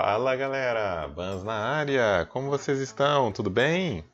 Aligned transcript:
Fala 0.00 0.36
galera, 0.36 1.08
Bans 1.08 1.42
na 1.42 1.54
área, 1.54 2.24
como 2.30 2.48
vocês 2.48 2.78
estão? 2.78 3.32
Tudo 3.32 3.50
bem? 3.50 4.04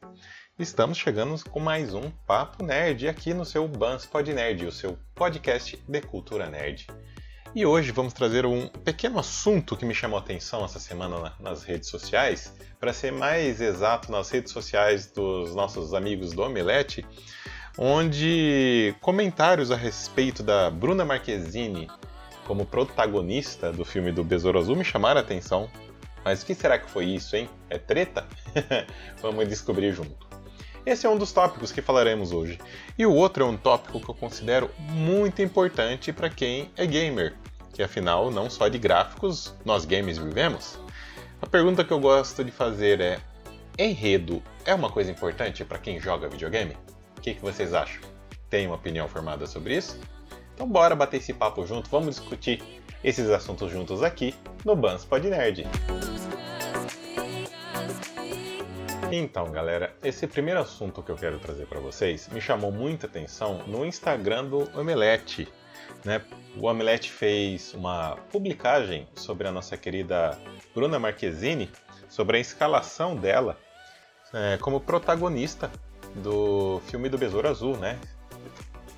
Estamos 0.58 0.96
chegando 0.96 1.38
com 1.50 1.60
mais 1.60 1.92
um 1.92 2.10
Papo 2.26 2.64
Nerd 2.64 3.06
aqui 3.06 3.34
no 3.34 3.44
seu 3.44 3.68
Bans 3.68 4.06
Pod 4.06 4.32
Nerd, 4.32 4.64
o 4.64 4.72
seu 4.72 4.98
podcast 5.14 5.78
de 5.86 6.00
cultura 6.00 6.48
nerd. 6.48 6.86
E 7.54 7.66
hoje 7.66 7.92
vamos 7.92 8.14
trazer 8.14 8.46
um 8.46 8.66
pequeno 8.66 9.18
assunto 9.18 9.76
que 9.76 9.84
me 9.84 9.94
chamou 9.94 10.18
a 10.18 10.22
atenção 10.22 10.64
essa 10.64 10.80
semana 10.80 11.34
nas 11.38 11.64
redes 11.64 11.90
sociais, 11.90 12.54
para 12.80 12.94
ser 12.94 13.12
mais 13.12 13.60
exato, 13.60 14.10
nas 14.10 14.30
redes 14.30 14.54
sociais 14.54 15.12
dos 15.12 15.54
nossos 15.54 15.92
amigos 15.92 16.32
do 16.32 16.40
Omelete, 16.40 17.06
onde 17.76 18.94
comentários 19.02 19.70
a 19.70 19.76
respeito 19.76 20.42
da 20.42 20.70
Bruna 20.70 21.04
Marquezine 21.04 21.90
como 22.46 22.66
protagonista 22.66 23.72
do 23.72 23.84
filme 23.84 24.12
do 24.12 24.22
Besouro 24.22 24.58
Azul 24.58 24.76
me 24.76 24.84
chamaram 24.84 25.20
a 25.20 25.22
atenção. 25.22 25.68
Mas 26.24 26.42
o 26.42 26.46
que 26.46 26.54
será 26.54 26.78
que 26.78 26.90
foi 26.90 27.06
isso, 27.06 27.36
hein? 27.36 27.48
É 27.68 27.78
treta? 27.78 28.26
Vamos 29.20 29.48
descobrir 29.48 29.92
junto. 29.92 30.26
Esse 30.86 31.06
é 31.06 31.10
um 31.10 31.16
dos 31.16 31.32
tópicos 31.32 31.72
que 31.72 31.80
falaremos 31.80 32.32
hoje. 32.32 32.58
E 32.98 33.06
o 33.06 33.12
outro 33.12 33.44
é 33.44 33.46
um 33.46 33.56
tópico 33.56 34.00
que 34.00 34.08
eu 34.08 34.14
considero 34.14 34.70
muito 34.78 35.40
importante 35.40 36.12
para 36.12 36.28
quem 36.28 36.70
é 36.76 36.86
gamer, 36.86 37.34
que 37.72 37.82
afinal, 37.82 38.30
não 38.30 38.50
só 38.50 38.68
de 38.68 38.78
gráficos 38.78 39.54
nós 39.64 39.84
gamers 39.84 40.18
vivemos. 40.18 40.78
A 41.40 41.46
pergunta 41.46 41.84
que 41.84 41.92
eu 41.92 42.00
gosto 42.00 42.44
de 42.44 42.50
fazer 42.50 43.00
é: 43.00 43.18
enredo 43.78 44.42
é 44.64 44.74
uma 44.74 44.90
coisa 44.90 45.10
importante 45.10 45.64
para 45.64 45.78
quem 45.78 45.98
joga 45.98 46.28
videogame? 46.28 46.76
O 47.16 47.20
que, 47.20 47.34
que 47.34 47.40
vocês 47.40 47.72
acham? 47.72 48.02
Tem 48.50 48.66
uma 48.66 48.76
opinião 48.76 49.08
formada 49.08 49.46
sobre 49.46 49.76
isso? 49.76 49.98
Então 50.54 50.68
bora 50.68 50.94
bater 50.94 51.18
esse 51.18 51.34
papo 51.34 51.66
junto, 51.66 51.90
vamos 51.90 52.16
discutir 52.16 52.62
esses 53.02 53.28
assuntos 53.28 53.70
juntos 53.70 54.02
aqui 54.02 54.34
no 54.64 54.74
Bans 54.74 55.04
Pod 55.04 55.28
Nerd. 55.28 55.66
Então, 59.12 59.50
galera, 59.50 59.94
esse 60.02 60.26
primeiro 60.26 60.60
assunto 60.60 61.02
que 61.02 61.10
eu 61.10 61.16
quero 61.16 61.38
trazer 61.38 61.66
para 61.66 61.78
vocês 61.78 62.28
me 62.28 62.40
chamou 62.40 62.72
muita 62.72 63.06
atenção 63.06 63.62
no 63.66 63.84
Instagram 63.84 64.46
do 64.46 64.78
Omelete. 64.78 65.46
Né? 66.04 66.20
O 66.56 66.66
Omelete 66.66 67.10
fez 67.10 67.74
uma 67.74 68.16
publicagem 68.32 69.06
sobre 69.14 69.46
a 69.46 69.52
nossa 69.52 69.76
querida 69.76 70.38
Bruna 70.74 70.98
Marquezine, 70.98 71.70
sobre 72.08 72.38
a 72.38 72.40
escalação 72.40 73.14
dela 73.14 73.58
é, 74.32 74.56
como 74.58 74.80
protagonista 74.80 75.70
do 76.16 76.80
filme 76.86 77.08
do 77.08 77.16
Besouro 77.16 77.48
Azul, 77.48 77.76
né? 77.76 77.98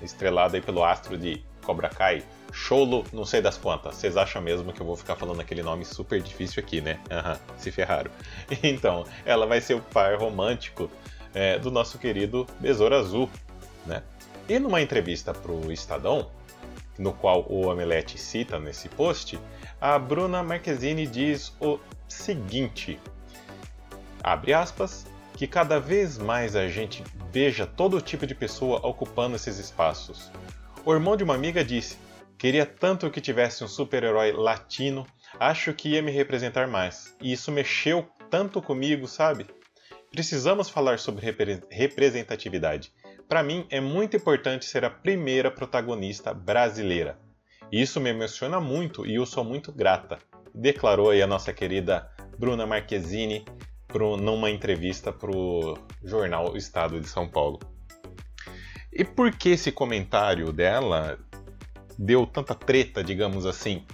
Estrelado 0.01 0.55
aí 0.55 0.61
pelo 0.61 0.83
astro 0.83 1.17
de 1.17 1.43
Cobra 1.63 1.89
Kai, 1.89 2.23
Cholo, 2.51 3.05
não 3.11 3.25
sei 3.25 3.41
das 3.41 3.57
quantas. 3.57 3.95
Vocês 3.95 4.15
acham 4.15 4.41
mesmo 4.41 4.71
que 4.71 4.81
eu 4.81 4.85
vou 4.85 4.95
ficar 4.95 5.15
falando 5.15 5.41
aquele 5.41 5.61
nome 5.61 5.83
super 5.83 6.21
difícil 6.21 6.63
aqui, 6.63 6.81
né? 6.81 6.99
Uhum, 7.11 7.37
se 7.57 7.71
ferraram. 7.71 8.11
Então, 8.63 9.05
ela 9.25 9.45
vai 9.45 9.59
ser 9.59 9.73
o 9.75 9.81
par 9.81 10.17
romântico 10.17 10.89
é, 11.33 11.59
do 11.59 11.69
nosso 11.69 11.97
querido 11.99 12.47
Besouro 12.59 12.95
Azul, 12.95 13.29
né? 13.85 14.01
E 14.47 14.57
numa 14.59 14.81
entrevista 14.81 15.33
pro 15.33 15.71
Estadão, 15.71 16.31
no 16.97 17.13
qual 17.13 17.45
o 17.49 17.67
Omelete 17.67 18.17
cita 18.17 18.57
nesse 18.59 18.87
post, 18.89 19.37
a 19.79 19.99
Bruna 19.99 20.41
Marquezine 20.41 21.05
diz 21.05 21.53
o 21.59 21.79
seguinte: 22.07 22.99
abre 24.23 24.53
aspas, 24.53 25.05
que 25.37 25.45
cada 25.45 25.79
vez 25.79 26.17
mais 26.17 26.55
a 26.55 26.67
gente 26.67 27.03
veja 27.31 27.67
todo 27.67 28.01
tipo 28.01 28.25
de 28.25 28.33
pessoa 28.33 28.79
ocupando 28.83 29.35
esses 29.35 29.59
espaços. 29.59 30.31
O 30.83 30.91
irmão 30.91 31.15
de 31.15 31.23
uma 31.23 31.35
amiga 31.35 31.63
disse: 31.63 31.95
Queria 32.39 32.65
tanto 32.65 33.11
que 33.11 33.21
tivesse 33.21 33.63
um 33.63 33.67
super-herói 33.67 34.31
latino, 34.31 35.05
acho 35.39 35.75
que 35.75 35.89
ia 35.89 36.01
me 36.01 36.09
representar 36.09 36.67
mais. 36.67 37.15
E 37.21 37.31
isso 37.31 37.51
mexeu 37.51 38.07
tanto 38.31 38.59
comigo, 38.63 39.07
sabe? 39.07 39.45
Precisamos 40.09 40.69
falar 40.69 40.97
sobre 40.97 41.23
repre 41.23 41.61
representatividade. 41.69 42.91
Para 43.29 43.43
mim 43.43 43.67
é 43.69 43.79
muito 43.79 44.17
importante 44.17 44.65
ser 44.65 44.83
a 44.85 44.89
primeira 44.89 45.51
protagonista 45.51 46.33
brasileira. 46.33 47.15
Isso 47.71 48.01
me 48.01 48.09
emociona 48.09 48.59
muito 48.59 49.05
e 49.05 49.15
eu 49.15 49.25
sou 49.25 49.43
muito 49.43 49.71
grata, 49.71 50.17
declarou 50.51 51.11
aí 51.11 51.21
a 51.21 51.27
nossa 51.27 51.53
querida 51.53 52.09
Bruna 52.39 52.65
Marquezine, 52.65 53.45
pro, 53.87 54.17
numa 54.17 54.49
entrevista 54.49 55.11
para 55.11 55.31
o 55.31 55.77
jornal 56.03 56.55
Estado 56.55 56.99
de 56.99 57.07
São 57.07 57.27
Paulo. 57.27 57.59
E 58.91 59.03
por 59.03 59.31
que 59.31 59.49
esse 59.49 59.71
comentário 59.71 60.51
dela 60.51 61.19
deu 61.97 62.25
tanta 62.25 62.53
treta, 62.55 63.03
digamos 63.03 63.45
assim, 63.45 63.85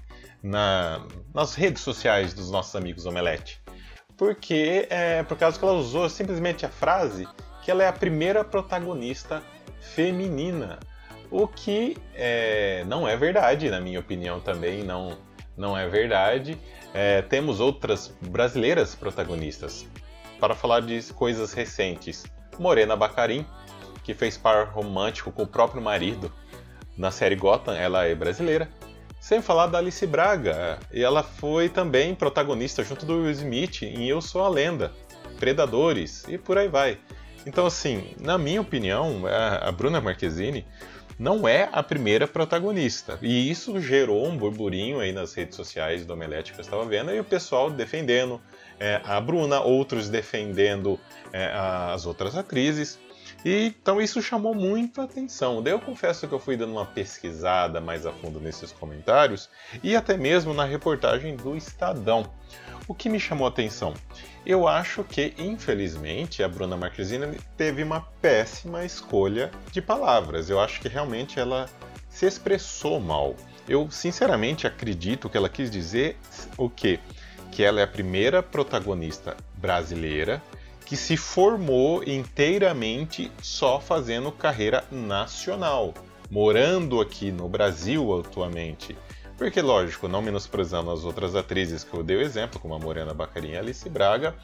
na, 0.42 1.06
nas 1.34 1.56
redes 1.56 1.82
sociais 1.82 2.34
dos 2.34 2.50
nossos 2.50 2.76
amigos 2.76 3.06
Omelete? 3.06 3.62
Porque 4.18 4.88
é 4.90 5.24
por 5.24 5.38
causa 5.38 5.58
que 5.58 5.66
ela 5.66 5.74
usou 5.74 6.10
simplesmente 6.10 6.66
a 6.66 6.70
frase 6.70 7.28
que 7.64 7.72
ela 7.72 7.84
é 7.84 7.88
a 7.88 7.94
primeira 7.94 8.44
protagonista 8.44 9.42
feminina. 9.80 10.80
O 11.32 11.48
que 11.48 11.98
é, 12.14 12.84
não 12.86 13.08
é 13.08 13.18
verdade, 13.18 13.70
na 13.70 13.82
minha 13.82 14.00
opinião 14.00 14.40
também 14.40 14.84
não, 14.84 15.18
não 15.58 15.78
é 15.78 15.88
verdade. 15.88 16.58
É, 16.94 17.22
temos 17.22 17.60
outras 17.60 18.14
brasileiras 18.22 18.96
protagonistas. 18.96 19.86
Para 20.40 20.56
falar 20.56 20.82
de 20.82 21.02
coisas 21.14 21.54
recentes, 21.54 22.26
Morena 22.60 22.96
Bacarin, 22.96 23.46
que 24.04 24.14
fez 24.14 24.38
par 24.38 24.68
romântico 24.68 25.32
com 25.32 25.44
o 25.44 25.48
próprio 25.48 25.82
marido 25.82 26.32
na 26.98 27.10
série 27.12 27.36
Gotham, 27.36 27.74
ela 27.74 28.06
é 28.06 28.14
brasileira. 28.14 28.70
Sem 29.20 29.42
falar 29.42 29.68
da 29.68 29.78
Alice 29.78 30.06
Braga, 30.06 30.80
e 30.92 31.02
ela 31.02 31.24
foi 31.24 31.70
também 31.70 32.14
protagonista 32.14 32.84
junto 32.84 33.06
do 33.06 33.22
Will 33.22 33.32
Smith 33.32 33.82
em 33.84 34.06
Eu 34.08 34.22
Sou 34.22 34.44
a 34.44 34.50
Lenda, 34.50 34.92
Predadores 35.40 36.26
e 36.28 36.38
por 36.38 36.58
aí 36.58 36.68
vai. 36.68 37.00
Então, 37.46 37.66
assim, 37.66 38.14
na 38.20 38.38
minha 38.38 38.62
opinião, 38.62 39.24
a 39.62 39.72
Bruna 39.72 40.00
Marquezine 40.00 40.66
não 41.18 41.48
é 41.48 41.70
a 41.72 41.82
primeira 41.84 42.28
protagonista. 42.28 43.18
E 43.22 43.50
isso 43.50 43.80
gerou 43.80 44.28
um 44.28 44.38
burburinho 44.38 45.00
aí 45.00 45.12
nas 45.12 45.34
redes 45.34 45.56
sociais 45.56 46.06
do 46.06 46.14
Omelete 46.14 46.54
que 46.54 46.60
eu 46.60 46.64
estava 46.64 46.86
vendo, 46.86 47.12
e 47.12 47.20
o 47.20 47.24
pessoal 47.24 47.70
defendendo 47.70 48.42
é, 48.80 49.02
a 49.04 49.20
Bruna, 49.22 49.62
outros 49.62 50.10
defendendo 50.10 51.00
é, 51.32 51.52
as 51.54 52.06
outras 52.06 52.36
atrizes. 52.36 53.00
E, 53.46 53.68
então 53.68 54.02
isso 54.02 54.22
chamou 54.22 54.56
muito 54.56 55.02
a 55.02 55.04
atenção. 55.04 55.62
Daí 55.62 55.74
eu 55.74 55.80
confesso 55.80 56.28
que 56.28 56.34
eu 56.34 56.40
fui 56.40 56.56
dando 56.56 56.72
uma 56.72 56.86
pesquisada 56.86 57.82
mais 57.82 58.06
a 58.06 58.12
fundo 58.12 58.40
nesses 58.40 58.72
comentários 58.72 59.50
e 59.84 59.96
até 59.96 60.16
mesmo 60.16 60.54
na 60.54 60.64
reportagem 60.64 61.36
do 61.36 61.56
Estadão. 61.56 62.32
O 62.88 62.94
que 62.94 63.10
me 63.10 63.20
chamou 63.20 63.46
a 63.46 63.50
atenção? 63.50 63.94
Eu 64.46 64.68
acho 64.68 65.04
que, 65.06 65.34
infelizmente, 65.38 66.44
a 66.44 66.50
Bruna 66.50 66.76
Marquezine 66.76 67.40
teve 67.56 67.82
uma 67.82 68.02
péssima 68.22 68.84
escolha 68.84 69.52
de 69.72 69.82
palavras. 69.82 70.50
Eu 70.50 70.60
acho 70.60 70.82
que 70.82 70.90
realmente 70.90 71.40
ela 71.40 71.70
se 72.10 72.26
expressou 72.26 73.00
mal. 73.00 73.36
Eu, 73.68 73.90
sinceramente, 73.90 74.68
acredito 74.68 75.30
que 75.30 75.38
ela 75.38 75.48
quis 75.48 75.72
dizer 75.72 76.18
o 76.58 76.70
quê? 76.70 77.00
Que 77.52 77.64
ela 77.64 77.80
é 77.80 77.84
a 77.84 77.88
primeira 77.88 78.44
protagonista 78.44 79.38
brasileira 79.56 80.42
que 80.94 80.98
se 80.98 81.18
formou 81.18 82.04
inteiramente 82.04 83.32
só 83.42 83.82
fazendo 83.82 84.32
carreira 84.32 84.84
nacional, 84.92 85.92
morando 86.30 87.02
aqui 87.02 87.32
no 87.32 87.50
Brasil 87.50 88.20
atualmente. 88.20 88.96
Porque, 89.36 89.60
lógico, 89.60 90.08
não 90.08 90.22
menosprezando 90.22 90.92
as 90.92 91.04
outras 91.04 91.36
atrizes 91.36 91.84
que 91.84 91.96
eu 91.96 92.04
dei 92.04 92.18
o 92.18 92.22
exemplo, 92.22 92.60
como 92.60 92.76
a 92.76 92.80
Morena 92.80 93.12
Bacarinha 93.12 93.56
e 93.56 93.58
Alice 93.58 93.90
Braga, 93.90 94.36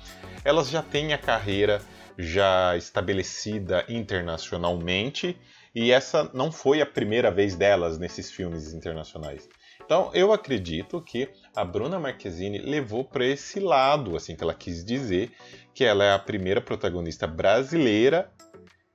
elas 0.43 0.71
já 0.71 0.81
têm 0.81 1.13
a 1.13 1.19
carreira 1.19 1.83
já 2.17 2.75
estabelecida 2.75 3.85
internacionalmente 3.87 5.37
e 5.75 5.91
essa 5.91 6.31
não 6.33 6.51
foi 6.51 6.81
a 6.81 6.85
primeira 6.87 7.29
vez 7.29 7.55
delas 7.55 7.99
nesses 7.99 8.31
filmes 8.31 8.73
internacionais. 8.73 9.47
Então, 9.83 10.11
eu 10.13 10.31
acredito 10.31 11.01
que 11.01 11.29
a 11.55 11.65
Bruna 11.65 11.99
Marquezine 11.99 12.59
levou 12.59 13.03
para 13.03 13.25
esse 13.25 13.59
lado, 13.59 14.15
assim, 14.15 14.35
que 14.35 14.43
ela 14.43 14.53
quis 14.53 14.85
dizer 14.85 15.31
que 15.73 15.83
ela 15.83 16.03
é 16.03 16.13
a 16.13 16.19
primeira 16.19 16.61
protagonista 16.61 17.25
brasileira 17.25 18.31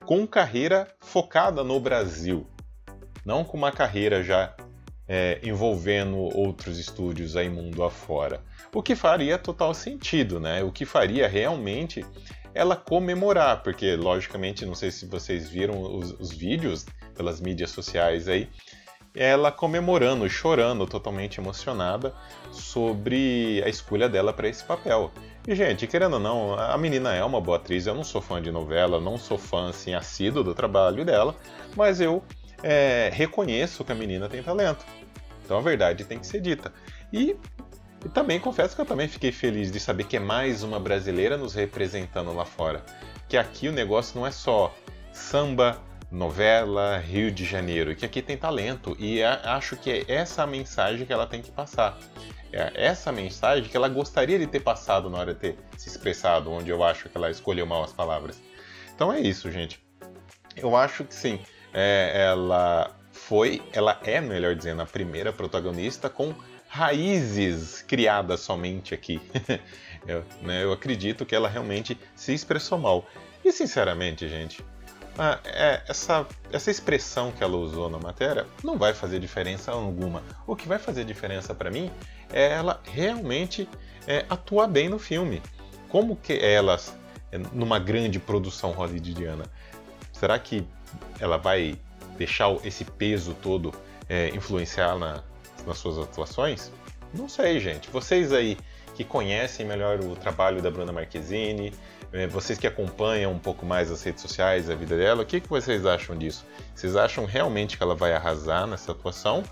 com 0.04 0.26
carreira 0.26 0.86
focada 1.00 1.64
no 1.64 1.80
Brasil, 1.80 2.46
não 3.24 3.42
com 3.42 3.56
uma 3.56 3.72
carreira 3.72 4.22
já 4.22 4.54
é, 5.08 5.40
envolvendo 5.42 6.16
outros 6.16 6.78
estúdios 6.78 7.36
aí 7.36 7.48
mundo 7.48 7.82
afora. 7.82 8.42
O 8.72 8.82
que 8.82 8.96
faria 8.96 9.38
total 9.38 9.74
sentido, 9.74 10.40
né? 10.40 10.62
O 10.62 10.72
que 10.72 10.84
faria 10.84 11.28
realmente 11.28 12.04
ela 12.54 12.76
comemorar, 12.76 13.62
porque 13.62 13.96
logicamente, 13.96 14.64
não 14.64 14.74
sei 14.74 14.90
se 14.90 15.06
vocês 15.06 15.48
viram 15.48 15.80
os, 15.80 16.12
os 16.12 16.30
vídeos 16.30 16.86
pelas 17.14 17.40
mídias 17.40 17.70
sociais 17.70 18.28
aí, 18.28 18.48
ela 19.14 19.52
comemorando, 19.52 20.28
chorando, 20.28 20.86
totalmente 20.86 21.38
emocionada 21.38 22.12
sobre 22.50 23.62
a 23.64 23.68
escolha 23.68 24.08
dela 24.08 24.32
para 24.32 24.48
esse 24.48 24.64
papel. 24.64 25.12
E, 25.46 25.54
gente, 25.54 25.86
querendo 25.86 26.14
ou 26.14 26.20
não, 26.20 26.58
a 26.58 26.76
menina 26.76 27.14
é 27.14 27.24
uma 27.24 27.40
boa 27.40 27.58
atriz, 27.58 27.86
eu 27.86 27.94
não 27.94 28.02
sou 28.02 28.20
fã 28.20 28.42
de 28.42 28.50
novela, 28.50 29.00
não 29.00 29.16
sou 29.16 29.38
fã, 29.38 29.68
assim, 29.68 29.94
assíduo 29.94 30.42
do 30.42 30.54
trabalho 30.54 31.04
dela, 31.04 31.36
mas 31.76 32.00
eu 32.00 32.24
é, 32.62 33.10
reconheço 33.12 33.84
que 33.84 33.92
a 33.92 33.94
menina 33.94 34.28
tem 34.28 34.42
talento. 34.42 34.84
Então 35.44 35.58
a 35.58 35.60
verdade 35.60 36.04
tem 36.04 36.18
que 36.18 36.26
ser 36.26 36.40
dita. 36.40 36.72
E 37.12 37.36
E 38.04 38.08
também 38.08 38.38
confesso 38.38 38.74
que 38.74 38.82
eu 38.82 38.86
também 38.86 39.08
fiquei 39.08 39.32
feliz 39.32 39.72
de 39.72 39.80
saber 39.80 40.04
que 40.04 40.16
é 40.16 40.20
mais 40.20 40.62
uma 40.62 40.78
brasileira 40.78 41.38
nos 41.38 41.54
representando 41.54 42.34
lá 42.34 42.44
fora. 42.44 42.84
Que 43.28 43.36
aqui 43.36 43.68
o 43.68 43.72
negócio 43.72 44.18
não 44.18 44.26
é 44.26 44.30
só 44.30 44.74
samba, 45.10 45.78
novela, 46.10 46.98
Rio 46.98 47.30
de 47.30 47.44
Janeiro, 47.44 47.94
que 47.94 48.04
aqui 48.04 48.22
tem 48.22 48.36
talento 48.36 48.96
e 48.98 49.22
acho 49.22 49.76
que 49.76 49.90
é 49.90 50.04
essa 50.06 50.42
a 50.42 50.46
mensagem 50.46 51.06
que 51.06 51.12
ela 51.12 51.26
tem 51.26 51.42
que 51.42 51.50
passar. 51.50 51.98
É 52.52 52.72
essa 52.86 53.10
mensagem 53.10 53.68
que 53.68 53.76
ela 53.76 53.88
gostaria 53.88 54.38
de 54.38 54.46
ter 54.46 54.60
passado 54.60 55.10
na 55.10 55.18
hora 55.18 55.34
de 55.34 55.40
ter 55.40 55.58
se 55.76 55.88
expressado, 55.88 56.52
onde 56.52 56.70
eu 56.70 56.84
acho 56.84 57.08
que 57.08 57.16
ela 57.16 57.30
escolheu 57.30 57.66
mal 57.66 57.82
as 57.82 57.92
palavras. 57.92 58.40
Então 58.94 59.12
é 59.12 59.20
isso, 59.20 59.50
gente. 59.50 59.84
Eu 60.56 60.76
acho 60.76 61.04
que 61.04 61.14
sim, 61.14 61.40
é, 61.72 62.28
ela 62.30 62.94
foi, 63.10 63.60
ela 63.72 63.98
é, 64.04 64.20
melhor 64.20 64.54
dizendo, 64.54 64.82
a 64.82 64.86
primeira 64.86 65.32
protagonista 65.32 66.08
com 66.08 66.32
raízes 66.68 67.82
criadas 67.82 68.40
somente 68.40 68.94
aqui. 68.94 69.20
eu, 70.06 70.24
né, 70.42 70.62
eu 70.62 70.72
acredito 70.72 71.26
que 71.26 71.34
ela 71.34 71.48
realmente 71.48 71.98
se 72.14 72.32
expressou 72.32 72.78
mal. 72.78 73.06
E 73.44 73.52
sinceramente, 73.52 74.28
gente, 74.28 74.64
ah, 75.16 75.38
é, 75.44 75.82
essa, 75.88 76.26
essa 76.52 76.70
expressão 76.70 77.30
que 77.30 77.42
ela 77.42 77.56
usou 77.56 77.88
na 77.88 77.98
matéria 77.98 78.46
não 78.62 78.76
vai 78.76 78.92
fazer 78.92 79.20
diferença 79.20 79.70
alguma. 79.70 80.22
O 80.46 80.56
que 80.56 80.66
vai 80.66 80.78
fazer 80.78 81.04
diferença 81.04 81.54
para 81.54 81.70
mim 81.70 81.90
é 82.32 82.50
ela 82.50 82.80
realmente 82.84 83.68
é, 84.06 84.24
atuar 84.28 84.66
bem 84.66 84.88
no 84.88 84.98
filme. 84.98 85.40
Como 85.88 86.16
que 86.16 86.32
elas, 86.32 86.96
é, 87.30 87.38
numa 87.52 87.78
grande 87.78 88.18
produção 88.18 88.72
hollywoodiana, 88.72 89.44
será 90.12 90.38
que 90.38 90.66
ela 91.20 91.36
vai 91.36 91.76
deixar 92.18 92.52
esse 92.64 92.84
peso 92.84 93.34
todo 93.34 93.72
é, 94.08 94.28
influenciar 94.30 94.98
na, 94.98 95.22
nas 95.64 95.78
suas 95.78 95.98
atuações? 95.98 96.72
Não 97.12 97.28
sei, 97.28 97.60
gente. 97.60 97.88
Vocês 97.90 98.32
aí 98.32 98.58
que 98.94 99.04
conhecem 99.04 99.66
melhor 99.66 100.00
o 100.00 100.16
trabalho 100.16 100.60
da 100.60 100.70
Bruna 100.70 100.92
Marquezine, 100.92 101.72
vocês 102.30 102.58
que 102.58 102.66
acompanham 102.66 103.32
um 103.32 103.38
pouco 103.38 103.66
mais 103.66 103.90
as 103.90 104.02
redes 104.02 104.22
sociais, 104.22 104.70
a 104.70 104.74
vida 104.76 104.96
dela, 104.96 105.22
o 105.22 105.26
que, 105.26 105.40
que 105.40 105.48
vocês 105.48 105.84
acham 105.84 106.16
disso? 106.16 106.46
Vocês 106.72 106.94
acham 106.94 107.24
realmente 107.24 107.76
que 107.76 107.82
ela 107.82 107.96
vai 107.96 108.12
arrasar 108.12 108.68
nessa 108.68 108.92
atuação? 108.92 109.42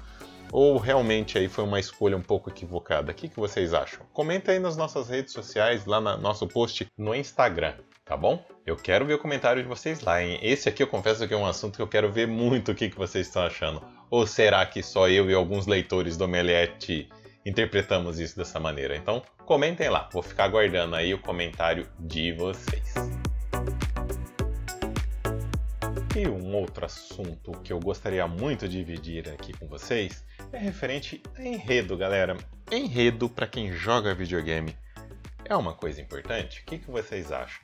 Ou 0.53 0.79
realmente 0.79 1.37
aí 1.37 1.49
foi 1.49 1.65
uma 1.65 1.81
escolha 1.81 2.17
um 2.17 2.23
pouco 2.23 2.51
equivocada? 2.51 3.11
O 3.11 3.15
que, 3.15 3.29
que 3.29 3.41
vocês 3.41 3.75
acham? 3.75 4.07
Comenta 4.13 4.53
aí 4.53 4.61
nas 4.61 4.77
nossas 4.77 5.09
redes 5.09 5.33
sociais, 5.33 5.87
lá 5.87 6.01
no 6.01 6.17
nosso 6.19 6.47
post 6.47 6.87
no 6.97 7.15
Instagram, 7.15 7.75
tá 8.05 8.17
bom? 8.17 8.45
Eu 8.65 8.77
quero 8.77 9.07
ver 9.07 9.15
o 9.15 9.19
comentário 9.19 9.61
de 9.61 9.69
vocês 9.69 10.01
lá, 10.01 10.23
hein? 10.23 10.39
Esse 10.41 10.69
aqui 10.69 10.85
eu 10.85 10.87
confesso 10.87 11.27
que 11.27 11.35
é 11.35 11.37
um 11.37 11.47
assunto 11.47 11.77
que 11.77 11.83
eu 11.83 11.89
quero 11.89 12.13
ver 12.13 12.29
muito 12.29 12.71
o 12.71 12.75
que, 12.77 12.89
que 12.89 12.97
vocês 12.97 13.27
estão 13.27 13.43
achando. 13.43 13.83
Ou 14.09 14.25
será 14.25 14.65
que 14.67 14.83
só 14.85 15.09
eu 15.09 15.29
e 15.29 15.35
alguns 15.35 15.67
leitores 15.67 16.17
do 16.17 16.27
Omelete 16.27 17.09
interpretamos 17.45 18.19
isso 18.19 18.37
dessa 18.37 18.59
maneira. 18.61 18.97
Então, 18.97 19.23
comentem 19.45 19.89
lá, 19.89 20.09
vou 20.13 20.23
ficar 20.23 20.45
aguardando 20.45 20.97
aí 20.97 21.13
o 21.13 21.19
comentário 21.19 21.89
de 21.99 22.33
vocês. 22.33 22.95
E 26.15 26.29
um 26.29 26.55
outro 26.55 26.85
assunto 26.85 27.53
que 27.63 27.73
eu 27.73 27.81
gostaria 27.81 28.27
muito 28.27 28.69
de 28.69 28.85
dividir 28.85 29.29
aqui 29.31 29.53
com 29.55 29.67
vocês 29.67 30.25
é 30.53 30.59
referente 30.59 31.23
a 31.35 31.43
enredo, 31.43 31.97
galera. 31.97 32.37
Enredo 32.71 33.29
para 33.31 33.47
quem 33.47 33.73
joga 33.73 34.15
videogame 34.15 34.77
é 35.45 35.57
uma 35.57 35.75
coisa 35.75 36.01
importante? 36.01 36.61
O 36.61 36.65
que, 36.65 36.79
que 36.79 36.91
vocês 36.91 37.31
acham? 37.31 37.61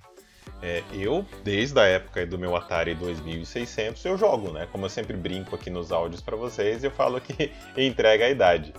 É, 0.62 0.82
eu, 0.92 1.24
desde 1.44 1.78
a 1.78 1.84
época 1.84 2.26
do 2.26 2.38
meu 2.38 2.56
Atari 2.56 2.94
2600, 2.94 4.04
eu 4.04 4.16
jogo, 4.16 4.50
né? 4.50 4.66
Como 4.72 4.84
eu 4.84 4.90
sempre 4.90 5.16
brinco 5.16 5.54
aqui 5.54 5.70
nos 5.70 5.92
áudios 5.92 6.20
para 6.20 6.36
vocês, 6.36 6.82
eu 6.82 6.90
falo 6.90 7.20
que 7.20 7.52
entrega 7.76 8.24
a 8.24 8.30
idade. 8.30 8.72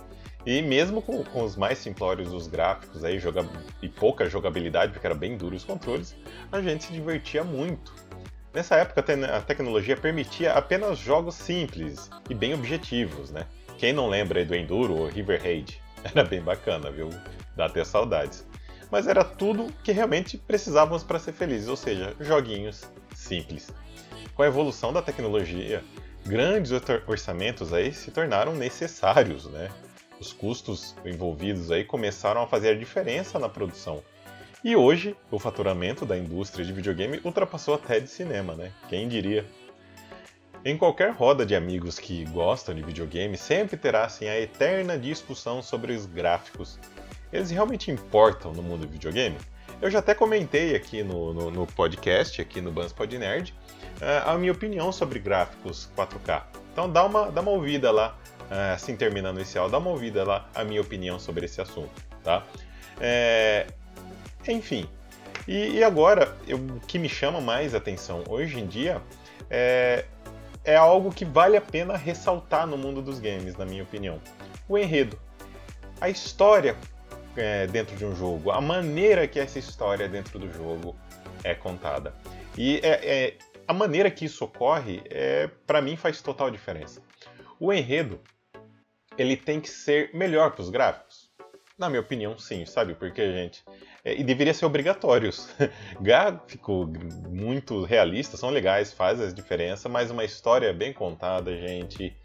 E 0.46 0.62
mesmo 0.62 1.02
com, 1.02 1.22
com 1.24 1.42
os 1.42 1.56
mais 1.56 1.78
simplórios 1.78 2.30
dos 2.30 2.46
gráficos 2.46 3.04
aí, 3.04 3.18
joga, 3.18 3.46
e 3.82 3.88
pouca 3.88 4.28
jogabilidade, 4.28 4.92
porque 4.92 5.06
era 5.06 5.14
bem 5.14 5.36
duro 5.36 5.54
os 5.54 5.64
controles, 5.64 6.16
a 6.50 6.60
gente 6.60 6.84
se 6.84 6.92
divertia 6.92 7.44
muito. 7.44 7.92
Nessa 8.52 8.76
época 8.76 9.04
a 9.36 9.40
tecnologia 9.40 9.96
permitia 9.96 10.54
apenas 10.54 10.98
jogos 10.98 11.36
simples 11.36 12.10
e 12.28 12.34
bem 12.34 12.52
objetivos, 12.54 13.30
né? 13.30 13.46
Quem 13.78 13.92
não 13.92 14.08
lembra 14.08 14.44
do 14.44 14.54
Enduro 14.54 14.94
ou 14.96 15.06
River 15.06 15.40
Raid? 15.40 15.80
Era 16.02 16.24
bem 16.24 16.40
bacana, 16.40 16.90
viu? 16.90 17.10
Dá 17.54 17.66
até 17.66 17.84
saudades. 17.84 18.46
Mas 18.90 19.06
era 19.06 19.22
tudo 19.22 19.72
que 19.84 19.92
realmente 19.92 20.36
precisávamos 20.36 21.04
para 21.04 21.18
ser 21.20 21.32
felizes, 21.32 21.68
ou 21.68 21.76
seja, 21.76 22.14
joguinhos 22.18 22.82
simples. 23.14 23.72
Com 24.34 24.42
a 24.42 24.46
evolução 24.46 24.92
da 24.92 25.00
tecnologia, 25.00 25.84
grandes 26.26 26.72
orçamentos 27.06 27.72
aí 27.72 27.92
se 27.92 28.10
tornaram 28.10 28.52
necessários, 28.54 29.44
né? 29.46 29.70
Os 30.20 30.32
custos 30.32 30.94
envolvidos 31.04 31.70
aí 31.70 31.82
começaram 31.82 32.42
a 32.42 32.46
fazer 32.46 32.78
diferença 32.78 33.38
na 33.38 33.48
produção. 33.48 34.02
E 34.62 34.76
hoje, 34.76 35.16
o 35.30 35.38
faturamento 35.38 36.04
da 36.04 36.18
indústria 36.18 36.64
de 36.64 36.72
videogame 36.72 37.18
ultrapassou 37.24 37.74
até 37.74 37.98
de 37.98 38.08
cinema, 38.08 38.54
né? 38.54 38.70
Quem 38.90 39.08
diria? 39.08 39.46
Em 40.62 40.76
qualquer 40.76 41.12
roda 41.12 41.46
de 41.46 41.56
amigos 41.56 41.98
que 41.98 42.26
gostam 42.26 42.74
de 42.74 42.82
videogame, 42.82 43.38
sempre 43.38 43.78
terá 43.78 44.04
assim 44.04 44.28
a 44.28 44.38
eterna 44.38 44.98
discussão 44.98 45.62
sobre 45.62 45.94
os 45.94 46.04
gráficos. 46.04 46.78
Eles 47.32 47.50
realmente 47.50 47.90
importam 47.90 48.52
no 48.52 48.62
mundo 48.62 48.86
do 48.86 48.92
videogame? 48.92 49.38
Eu 49.80 49.90
já 49.90 50.00
até 50.00 50.14
comentei 50.14 50.76
aqui 50.76 51.02
no, 51.02 51.32
no, 51.32 51.50
no 51.50 51.66
podcast, 51.66 52.42
aqui 52.42 52.60
no 52.60 52.70
Banspod 52.70 53.16
Nerd, 53.16 53.54
eh, 54.02 54.22
a 54.26 54.36
minha 54.36 54.52
opinião 54.52 54.92
sobre 54.92 55.18
gráficos 55.18 55.88
4K. 55.96 56.42
Então 56.70 56.92
dá 56.92 57.06
uma, 57.06 57.30
dá 57.30 57.40
uma 57.40 57.52
ouvida 57.52 57.90
lá 57.90 58.18
assim 58.74 58.96
terminando 58.96 59.40
esse 59.40 59.56
áudio, 59.56 59.72
dá 59.72 59.78
uma 59.78 59.90
ouvida 59.90 60.24
lá 60.24 60.48
a 60.54 60.64
minha 60.64 60.80
opinião 60.80 61.18
sobre 61.18 61.44
esse 61.44 61.60
assunto, 61.60 61.92
tá? 62.24 62.44
É, 63.00 63.66
enfim, 64.48 64.88
e, 65.46 65.76
e 65.76 65.84
agora 65.84 66.36
eu, 66.46 66.58
o 66.58 66.80
que 66.80 66.98
me 66.98 67.08
chama 67.08 67.40
mais 67.40 67.74
atenção 67.74 68.24
hoje 68.28 68.58
em 68.58 68.66
dia 68.66 69.00
é, 69.48 70.04
é 70.64 70.76
algo 70.76 71.10
que 71.12 71.24
vale 71.24 71.56
a 71.56 71.60
pena 71.60 71.96
ressaltar 71.96 72.66
no 72.66 72.76
mundo 72.76 73.00
dos 73.00 73.18
games, 73.18 73.56
na 73.56 73.64
minha 73.64 73.82
opinião. 73.82 74.20
O 74.68 74.76
enredo, 74.76 75.18
a 76.00 76.08
história 76.08 76.76
é, 77.36 77.66
dentro 77.66 77.96
de 77.96 78.04
um 78.04 78.14
jogo, 78.14 78.50
a 78.50 78.60
maneira 78.60 79.26
que 79.26 79.38
essa 79.38 79.58
história 79.58 80.08
dentro 80.08 80.38
do 80.38 80.52
jogo 80.52 80.96
é 81.42 81.54
contada. 81.54 82.14
E 82.56 82.80
é, 82.82 83.24
é 83.24 83.38
a 83.66 83.72
maneira 83.72 84.10
que 84.10 84.24
isso 84.24 84.44
ocorre, 84.44 85.02
é, 85.08 85.48
para 85.66 85.80
mim, 85.80 85.96
faz 85.96 86.20
total 86.20 86.50
diferença. 86.50 87.00
O 87.58 87.72
enredo 87.72 88.20
ele 89.20 89.36
tem 89.36 89.60
que 89.60 89.68
ser 89.68 90.10
melhor 90.14 90.52
para 90.52 90.62
os 90.62 90.70
gráficos? 90.70 91.28
Na 91.78 91.90
minha 91.90 92.00
opinião, 92.00 92.38
sim, 92.38 92.64
sabe? 92.64 92.94
Porque, 92.94 93.30
gente. 93.30 93.62
É, 94.02 94.18
e 94.18 94.24
deveria 94.24 94.54
ser 94.54 94.64
obrigatórios. 94.64 95.54
Gráfico 96.00 96.90
muito 97.28 97.84
realista, 97.84 98.38
são 98.38 98.48
legais, 98.48 98.94
faz 98.94 99.20
a 99.20 99.30
diferença, 99.30 99.90
mas 99.90 100.10
uma 100.10 100.24
história 100.24 100.72
bem 100.72 100.94
contada, 100.94 101.54
gente. 101.54 102.16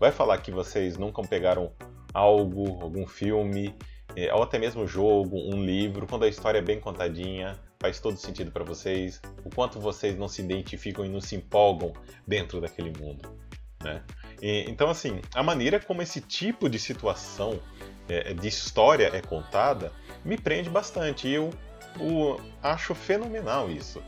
Vai 0.00 0.10
falar 0.10 0.38
que 0.38 0.50
vocês 0.50 0.96
nunca 0.96 1.20
pegaram 1.20 1.70
algo, 2.14 2.82
algum 2.82 3.06
filme, 3.06 3.74
é, 4.16 4.32
ou 4.32 4.42
até 4.42 4.58
mesmo 4.58 4.86
jogo, 4.86 5.36
um 5.36 5.62
livro, 5.62 6.06
quando 6.06 6.24
a 6.24 6.28
história 6.28 6.60
é 6.60 6.62
bem 6.62 6.80
contadinha, 6.80 7.58
faz 7.78 8.00
todo 8.00 8.16
sentido 8.16 8.50
para 8.50 8.64
vocês, 8.64 9.20
o 9.44 9.50
quanto 9.50 9.78
vocês 9.78 10.16
não 10.16 10.28
se 10.28 10.40
identificam 10.40 11.04
e 11.04 11.10
não 11.10 11.20
se 11.20 11.36
empolgam 11.36 11.92
dentro 12.26 12.58
daquele 12.58 12.98
mundo. 12.98 13.36
Né? 13.84 14.02
Então, 14.40 14.88
assim, 14.88 15.20
a 15.34 15.42
maneira 15.42 15.80
como 15.80 16.02
esse 16.02 16.20
tipo 16.20 16.68
de 16.68 16.78
situação, 16.78 17.60
é, 18.08 18.32
de 18.32 18.48
história 18.48 19.10
é 19.12 19.20
contada, 19.20 19.92
me 20.24 20.38
prende 20.38 20.70
bastante. 20.70 21.28
E 21.28 21.34
eu, 21.34 21.50
eu 21.98 22.40
acho 22.62 22.94
fenomenal 22.94 23.70
isso. 23.70 24.02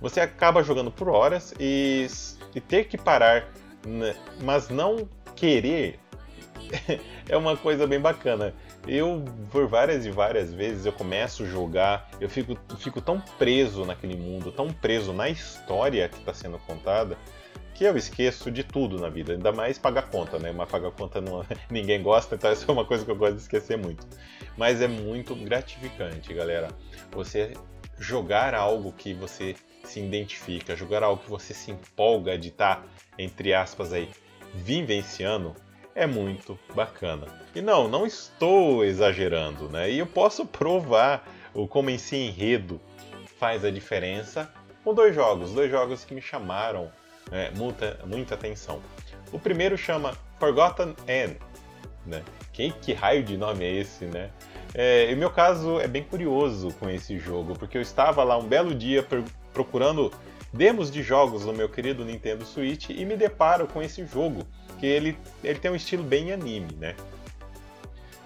Você 0.00 0.20
acaba 0.20 0.62
jogando 0.62 0.90
por 0.90 1.08
horas 1.08 1.54
e, 1.58 2.06
e 2.54 2.60
ter 2.60 2.84
que 2.84 2.98
parar, 2.98 3.48
né, 3.86 4.14
mas 4.42 4.68
não 4.68 5.08
querer, 5.36 5.98
é 7.28 7.36
uma 7.36 7.56
coisa 7.56 7.86
bem 7.86 8.00
bacana. 8.00 8.54
Eu, 8.86 9.24
por 9.50 9.66
várias 9.66 10.04
e 10.04 10.10
várias 10.10 10.52
vezes, 10.52 10.84
eu 10.84 10.92
começo 10.92 11.42
a 11.42 11.46
jogar, 11.46 12.10
eu 12.20 12.28
fico, 12.28 12.56
fico 12.78 13.00
tão 13.00 13.18
preso 13.38 13.84
naquele 13.84 14.16
mundo, 14.16 14.52
tão 14.52 14.68
preso 14.68 15.12
na 15.12 15.28
história 15.28 16.08
que 16.08 16.18
está 16.18 16.34
sendo 16.34 16.58
contada, 16.58 17.16
que 17.74 17.84
eu 17.84 17.96
esqueço 17.96 18.50
de 18.50 18.62
tudo 18.62 18.98
na 18.98 19.08
vida, 19.08 19.32
ainda 19.32 19.50
mais 19.50 19.78
pagar 19.78 20.08
conta, 20.08 20.38
né? 20.38 20.52
Mas 20.52 20.70
pagar 20.70 20.92
conta 20.92 21.20
não, 21.20 21.44
ninguém 21.68 22.02
gosta, 22.02 22.36
então 22.36 22.50
essa 22.50 22.70
é 22.70 22.72
uma 22.72 22.84
coisa 22.84 23.04
que 23.04 23.10
eu 23.10 23.16
gosto 23.16 23.34
de 23.34 23.42
esquecer 23.42 23.76
muito. 23.76 24.06
Mas 24.56 24.80
é 24.80 24.86
muito 24.86 25.34
gratificante, 25.34 26.32
galera. 26.32 26.68
Você 27.10 27.54
jogar 27.98 28.54
algo 28.54 28.92
que 28.92 29.12
você 29.12 29.56
se 29.82 30.00
identifica, 30.00 30.76
jogar 30.76 31.02
algo 31.02 31.22
que 31.22 31.30
você 31.30 31.52
se 31.52 31.72
empolga 31.72 32.38
de 32.38 32.48
estar, 32.48 32.76
tá, 32.76 32.86
entre 33.18 33.52
aspas, 33.52 33.92
aí, 33.92 34.08
vivenciando, 34.54 35.54
é 35.94 36.06
muito 36.06 36.58
bacana. 36.74 37.26
E 37.54 37.60
não, 37.60 37.88
não 37.88 38.06
estou 38.06 38.84
exagerando, 38.84 39.68
né? 39.68 39.90
E 39.90 39.98
eu 39.98 40.06
posso 40.06 40.46
provar 40.46 41.28
o 41.52 41.68
como 41.68 41.90
em 41.90 41.98
si 41.98 42.16
enredo 42.16 42.80
faz 43.38 43.64
a 43.64 43.70
diferença 43.70 44.52
com 44.82 44.94
dois 44.94 45.14
jogos, 45.14 45.52
dois 45.52 45.70
jogos 45.70 46.04
que 46.04 46.14
me 46.14 46.20
chamaram 46.22 46.90
é, 47.30 47.50
muita, 47.52 47.98
muita 48.06 48.34
atenção. 48.34 48.80
O 49.32 49.38
primeiro 49.38 49.76
chama 49.76 50.12
Forgotten 50.38 50.94
End. 51.08 51.36
Né? 52.06 52.22
Que, 52.52 52.70
que 52.70 52.92
raio 52.92 53.22
de 53.22 53.36
nome 53.36 53.64
é 53.64 53.72
esse, 53.72 54.04
né? 54.04 54.30
É, 54.74 55.10
e 55.10 55.16
meu 55.16 55.30
caso 55.30 55.80
é 55.80 55.86
bem 55.86 56.02
curioso 56.02 56.68
com 56.80 56.90
esse 56.90 57.18
jogo, 57.18 57.54
porque 57.58 57.78
eu 57.78 57.82
estava 57.82 58.24
lá 58.24 58.36
um 58.36 58.46
belo 58.46 58.74
dia 58.74 59.06
procurando 59.52 60.12
demos 60.52 60.90
de 60.90 61.02
jogos 61.02 61.44
no 61.44 61.52
meu 61.52 61.68
querido 61.68 62.04
Nintendo 62.04 62.44
Switch 62.44 62.90
e 62.90 63.04
me 63.04 63.16
deparo 63.16 63.66
com 63.66 63.82
esse 63.82 64.04
jogo, 64.06 64.46
que 64.78 64.86
ele, 64.86 65.16
ele 65.42 65.58
tem 65.58 65.70
um 65.70 65.76
estilo 65.76 66.02
bem 66.02 66.32
anime, 66.32 66.74
né? 66.78 66.94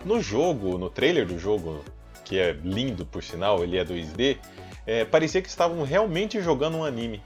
No 0.04 0.20
jogo, 0.20 0.78
no 0.78 0.88
trailer 0.88 1.26
do 1.26 1.38
jogo, 1.38 1.84
que 2.24 2.38
é 2.38 2.52
lindo 2.52 3.04
por 3.04 3.22
sinal, 3.22 3.62
ele 3.62 3.78
é 3.78 3.84
2D, 3.84 4.38
é, 4.86 5.04
parecia 5.04 5.42
que 5.42 5.48
estavam 5.48 5.82
realmente 5.82 6.40
jogando 6.40 6.78
um 6.78 6.84
anime. 6.84 7.22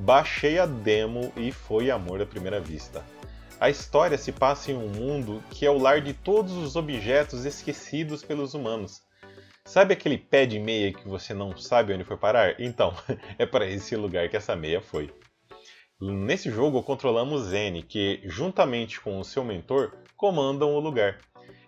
Baixei 0.00 0.58
a 0.58 0.64
demo 0.64 1.30
e 1.36 1.52
foi 1.52 1.90
amor 1.90 2.22
à 2.22 2.26
primeira 2.26 2.58
vista. 2.58 3.04
A 3.60 3.68
história 3.68 4.16
se 4.16 4.32
passa 4.32 4.72
em 4.72 4.74
um 4.74 4.88
mundo 4.88 5.44
que 5.50 5.66
é 5.66 5.70
o 5.70 5.76
lar 5.76 6.00
de 6.00 6.14
todos 6.14 6.52
os 6.56 6.74
objetos 6.74 7.44
esquecidos 7.44 8.24
pelos 8.24 8.54
humanos. 8.54 9.02
Sabe 9.62 9.92
aquele 9.92 10.16
pé 10.16 10.46
de 10.46 10.58
meia 10.58 10.90
que 10.90 11.06
você 11.06 11.34
não 11.34 11.54
sabe 11.54 11.92
onde 11.92 12.04
foi 12.04 12.16
parar? 12.16 12.58
Então, 12.58 12.94
é 13.38 13.44
para 13.44 13.66
esse 13.66 13.94
lugar 13.94 14.30
que 14.30 14.38
essa 14.38 14.56
meia 14.56 14.80
foi. 14.80 15.12
Nesse 16.00 16.50
jogo 16.50 16.82
controlamos 16.82 17.48
Zen, 17.48 17.82
que 17.82 18.22
juntamente 18.24 18.98
com 19.02 19.20
o 19.20 19.24
seu 19.24 19.44
mentor 19.44 19.98
comandam 20.16 20.74
o 20.74 20.80
lugar. 20.80 21.18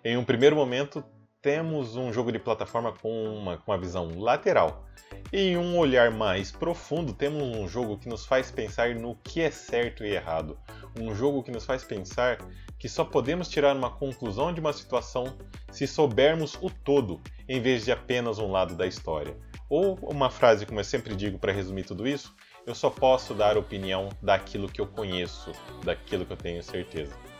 Em 0.03 0.17
um 0.17 0.25
primeiro 0.25 0.55
momento, 0.55 1.05
temos 1.43 1.97
um 1.97 2.11
jogo 2.11 2.31
de 2.31 2.39
plataforma 2.39 2.93
com 2.93 3.11
uma, 3.35 3.57
com 3.57 3.71
uma 3.71 3.77
visão 3.77 4.17
lateral. 4.17 4.85
E 5.31 5.57
um 5.57 5.77
olhar 5.77 6.09
mais 6.09 6.51
profundo, 6.51 7.13
temos 7.13 7.43
um 7.43 7.67
jogo 7.67 7.97
que 7.97 8.07
nos 8.07 8.25
faz 8.25 8.49
pensar 8.49 8.95
no 8.95 9.15
que 9.17 9.41
é 9.41 9.51
certo 9.51 10.05
e 10.05 10.15
errado, 10.15 10.57
um 10.99 11.13
jogo 11.13 11.43
que 11.43 11.51
nos 11.51 11.65
faz 11.65 11.83
pensar 11.83 12.37
que 12.79 12.87
só 12.87 13.03
podemos 13.03 13.49
tirar 13.49 13.75
uma 13.75 13.91
conclusão 13.91 14.53
de 14.53 14.61
uma 14.61 14.71
situação 14.71 15.37
se 15.69 15.85
soubermos 15.85 16.57
o 16.61 16.69
todo, 16.69 17.21
em 17.47 17.61
vez 17.61 17.83
de 17.83 17.91
apenas 17.91 18.39
um 18.39 18.49
lado 18.49 18.75
da 18.75 18.87
história. 18.87 19.37
Ou 19.69 19.95
uma 19.95 20.29
frase, 20.29 20.65
como 20.65 20.79
eu 20.79 20.83
sempre 20.83 21.13
digo 21.15 21.37
para 21.37 21.51
resumir 21.51 21.83
tudo 21.83 22.07
isso, 22.07 22.33
eu 22.65 22.73
só 22.73 22.89
posso 22.89 23.33
dar 23.33 23.57
opinião 23.57 24.09
daquilo 24.21 24.69
que 24.69 24.79
eu 24.79 24.87
conheço, 24.87 25.51
daquilo 25.83 26.25
que 26.25 26.31
eu 26.31 26.37
tenho 26.37 26.63
certeza. 26.63 27.32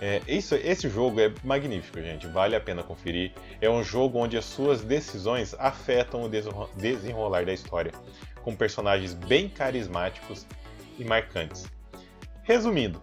É, 0.00 0.20
isso, 0.26 0.54
esse 0.56 0.88
jogo 0.88 1.20
é 1.20 1.32
magnífico, 1.42 2.00
gente. 2.00 2.26
Vale 2.26 2.56
a 2.56 2.60
pena 2.60 2.82
conferir. 2.82 3.32
É 3.60 3.70
um 3.70 3.82
jogo 3.82 4.18
onde 4.18 4.36
as 4.36 4.44
suas 4.44 4.82
decisões 4.82 5.54
afetam 5.58 6.24
o 6.24 6.30
desenrolar 6.76 7.44
da 7.44 7.52
história, 7.52 7.92
com 8.42 8.54
personagens 8.54 9.14
bem 9.14 9.48
carismáticos 9.48 10.46
e 10.98 11.04
marcantes. 11.04 11.66
Resumindo, 12.42 13.00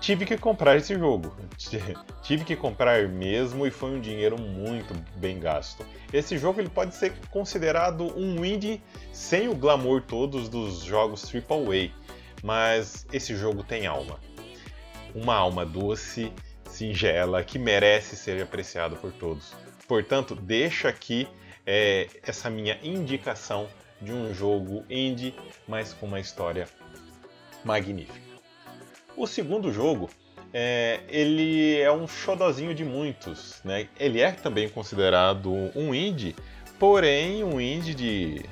tive 0.00 0.24
que 0.24 0.38
comprar 0.38 0.76
esse 0.76 0.96
jogo. 0.96 1.36
tive 2.22 2.44
que 2.44 2.56
comprar 2.56 3.08
mesmo 3.08 3.66
e 3.66 3.70
foi 3.70 3.90
um 3.90 4.00
dinheiro 4.00 4.40
muito 4.40 4.94
bem 5.16 5.38
gasto. 5.38 5.84
Esse 6.12 6.38
jogo 6.38 6.60
ele 6.60 6.70
pode 6.70 6.94
ser 6.94 7.12
considerado 7.30 8.16
um 8.16 8.44
indie 8.44 8.80
sem 9.12 9.48
o 9.48 9.54
glamour 9.54 10.02
todos 10.02 10.48
dos 10.48 10.84
jogos 10.84 11.30
AAA, 11.34 11.90
mas 12.42 13.06
esse 13.12 13.36
jogo 13.36 13.62
tem 13.62 13.86
alma. 13.86 14.18
Uma 15.14 15.34
alma 15.34 15.64
doce, 15.64 16.32
singela, 16.64 17.42
que 17.42 17.58
merece 17.58 18.16
ser 18.16 18.42
apreciado 18.42 18.96
por 18.96 19.12
todos. 19.12 19.54
Portanto, 19.86 20.34
deixo 20.34 20.86
aqui 20.86 21.26
é, 21.66 22.08
essa 22.22 22.48
minha 22.50 22.78
indicação 22.82 23.68
de 24.00 24.12
um 24.12 24.32
jogo 24.32 24.84
indie, 24.88 25.34
mas 25.66 25.92
com 25.92 26.06
uma 26.06 26.20
história 26.20 26.68
magnífica. 27.64 28.28
O 29.16 29.26
segundo 29.26 29.72
jogo, 29.72 30.08
é, 30.52 31.00
ele 31.08 31.78
é 31.80 31.90
um 31.90 32.06
xodozinho 32.06 32.74
de 32.74 32.84
muitos, 32.84 33.60
né? 33.64 33.88
Ele 33.98 34.20
é 34.20 34.30
também 34.30 34.68
considerado 34.68 35.52
um 35.74 35.94
indie, 35.94 36.36
porém 36.78 37.42
um 37.42 37.60
indie 37.60 37.94
de 37.94 38.44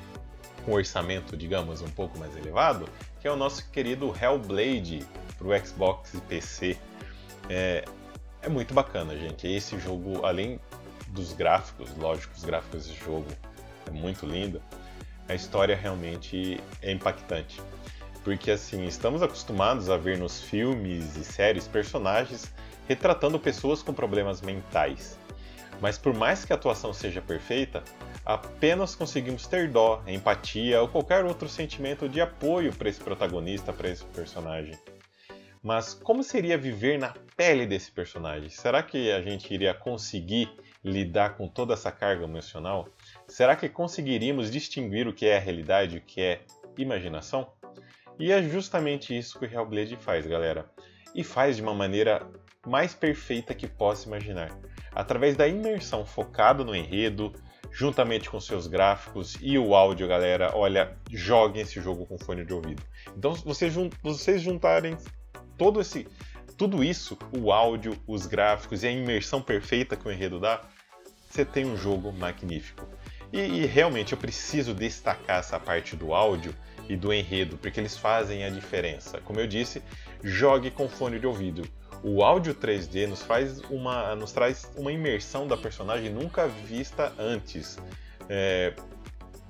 com 0.65 0.73
orçamento, 0.73 1.37
digamos, 1.37 1.81
um 1.81 1.89
pouco 1.89 2.19
mais 2.19 2.35
elevado, 2.35 2.89
que 3.21 3.27
é 3.27 3.31
o 3.31 3.37
nosso 3.37 3.71
querido 3.71 4.13
Hellblade 4.21 5.07
para 5.37 5.47
o 5.47 5.65
Xbox 5.65 6.13
e 6.13 6.21
PC. 6.21 6.77
É, 7.49 7.85
é 8.41 8.49
muito 8.49 8.73
bacana, 8.73 9.15
gente. 9.17 9.47
Esse 9.47 9.79
jogo, 9.79 10.25
além 10.25 10.59
dos 11.09 11.33
gráficos, 11.33 11.95
lógico, 11.97 12.33
os 12.35 12.43
gráficos 12.43 12.87
desse 12.87 12.99
jogo 12.99 13.27
é 13.85 13.91
muito 13.91 14.25
lindo, 14.25 14.61
a 15.27 15.35
história 15.35 15.75
realmente 15.75 16.59
é 16.81 16.91
impactante. 16.91 17.61
Porque 18.23 18.51
assim, 18.51 18.85
estamos 18.85 19.21
acostumados 19.21 19.89
a 19.89 19.97
ver 19.97 20.17
nos 20.17 20.41
filmes 20.41 21.15
e 21.15 21.23
séries 21.23 21.67
personagens 21.67 22.53
retratando 22.87 23.39
pessoas 23.39 23.81
com 23.81 23.93
problemas 23.93 24.41
mentais. 24.41 25.17
Mas 25.79 25.97
por 25.97 26.13
mais 26.13 26.43
que 26.43 26.51
a 26.51 26.55
atuação 26.55 26.91
seja 26.93 27.21
perfeita, 27.21 27.83
apenas 28.25 28.95
conseguimos 28.95 29.45
ter 29.45 29.69
dó, 29.69 30.01
empatia 30.07 30.81
ou 30.81 30.87
qualquer 30.87 31.23
outro 31.23 31.47
sentimento 31.47 32.09
de 32.09 32.19
apoio 32.19 32.73
para 32.73 32.89
esse 32.89 32.99
protagonista, 32.99 33.71
para 33.71 33.89
esse 33.89 34.03
personagem. 34.05 34.77
Mas 35.61 35.93
como 35.93 36.23
seria 36.23 36.57
viver 36.57 36.97
na 36.97 37.13
pele 37.35 37.65
desse 37.65 37.91
personagem? 37.91 38.49
Será 38.49 38.83
que 38.83 39.11
a 39.11 39.21
gente 39.21 39.53
iria 39.53 39.73
conseguir 39.73 40.49
lidar 40.83 41.35
com 41.35 41.47
toda 41.47 41.73
essa 41.73 41.91
carga 41.91 42.23
emocional? 42.23 42.87
Será 43.27 43.55
que 43.55 43.67
conseguiríamos 43.67 44.51
distinguir 44.51 45.07
o 45.07 45.13
que 45.13 45.25
é 45.25 45.37
a 45.37 45.41
realidade 45.41 45.95
e 45.95 45.99
o 45.99 46.01
que 46.01 46.21
é 46.21 46.41
imaginação? 46.77 47.51
E 48.19 48.31
é 48.31 48.41
justamente 48.41 49.15
isso 49.15 49.37
que 49.37 49.45
o 49.45 49.51
Hellblade 49.51 49.95
faz, 49.97 50.25
galera. 50.25 50.69
E 51.13 51.23
faz 51.23 51.55
de 51.55 51.61
uma 51.61 51.73
maneira 51.73 52.27
mais 52.65 52.93
perfeita 52.93 53.53
que 53.53 53.67
possa 53.67 54.07
imaginar. 54.07 54.57
Através 54.91 55.35
da 55.35 55.47
imersão 55.47 56.05
focada 56.05 56.63
no 56.63 56.75
enredo, 56.75 57.33
juntamente 57.71 58.29
com 58.29 58.39
seus 58.39 58.65
gráficos 58.65 59.37
e 59.41 59.57
o 59.57 59.75
áudio, 59.75 60.07
galera, 60.07 60.51
olha, 60.55 60.97
joguem 61.11 61.61
esse 61.61 61.79
jogo 61.79 62.05
com 62.05 62.17
fone 62.17 62.43
de 62.43 62.53
ouvido. 62.53 62.81
Então, 63.15 63.35
se 63.35 63.45
vocês, 63.45 63.73
vocês 64.01 64.41
juntarem 64.41 64.97
todo 65.57 65.81
esse, 65.81 66.07
tudo 66.57 66.83
isso, 66.83 67.17
o 67.37 67.51
áudio, 67.51 67.97
os 68.07 68.25
gráficos 68.25 68.83
e 68.83 68.87
a 68.87 68.91
imersão 68.91 69.41
perfeita 69.41 69.95
que 69.95 70.07
o 70.07 70.11
enredo 70.11 70.39
dá, 70.39 70.61
você 71.29 71.43
tem 71.43 71.65
um 71.65 71.77
jogo 71.77 72.11
magnífico. 72.11 72.87
E, 73.31 73.39
e 73.39 73.65
realmente 73.65 74.13
eu 74.13 74.17
preciso 74.17 74.73
destacar 74.73 75.39
essa 75.39 75.59
parte 75.59 75.95
do 75.95 76.13
áudio 76.13 76.55
e 76.87 76.95
do 76.95 77.13
enredo, 77.13 77.57
porque 77.57 77.79
eles 77.79 77.97
fazem 77.97 78.43
a 78.43 78.49
diferença. 78.49 79.19
Como 79.21 79.39
eu 79.39 79.47
disse, 79.47 79.83
jogue 80.23 80.71
com 80.71 80.87
fone 80.87 81.19
de 81.19 81.27
ouvido. 81.27 81.67
O 82.03 82.23
áudio 82.23 82.55
3D 82.55 83.07
nos, 83.07 83.21
faz 83.21 83.59
uma, 83.69 84.15
nos 84.15 84.31
traz 84.31 84.71
uma 84.75 84.91
imersão 84.91 85.47
da 85.47 85.57
personagem 85.57 86.09
nunca 86.09 86.47
vista 86.47 87.13
antes. 87.17 87.77
É, 88.29 88.73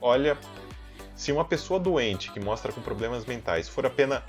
olha, 0.02 0.38
se 1.16 1.32
uma 1.32 1.46
pessoa 1.46 1.80
doente 1.80 2.32
que 2.32 2.40
mostra 2.40 2.72
com 2.72 2.82
problemas 2.82 3.26
mentais 3.26 3.68
for 3.70 3.86
apenas 3.86 4.24